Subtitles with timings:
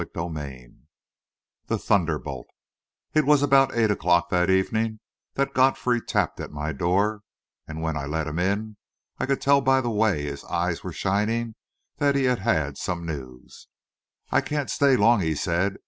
[0.03, 0.71] CHAPTER IV
[1.67, 2.47] THE THUNDERBOLT
[3.13, 4.99] It was about eight o'clock that evening
[5.35, 7.21] that Godfrey tapped at my door,
[7.67, 8.77] and when I let him in,
[9.19, 11.53] I could tell by the way his eyes were shining
[11.97, 13.67] that he had some news.
[14.31, 15.75] "I can't stay long," he said.